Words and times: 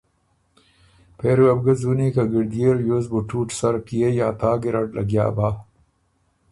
پېری 1.17 1.43
وه 1.45 1.53
بو 1.57 1.61
ګۀ 1.65 1.73
ځُونی 1.81 2.07
که 2.15 2.23
ګِړديې 2.31 2.69
ریوز 2.79 3.05
بُو 3.11 3.19
ټُوټ 3.29 3.49
سر 3.59 3.75
پيې 3.85 4.07
یا 4.19 4.29
تا 4.39 4.51
ګیرډ 4.61 4.87
لګیا 4.97 5.25
بۀ۔ 5.35 5.49